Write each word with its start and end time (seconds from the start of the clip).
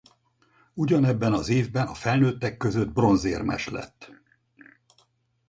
Ugyanebben 0.73 1.33
az 1.33 1.49
évben 1.49 1.87
a 1.87 1.93
felnőttek 1.93 2.57
között 2.57 2.91
bronzérmes 2.93 3.67
lett. 3.69 4.11